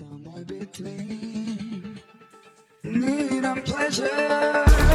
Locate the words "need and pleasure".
2.82-4.89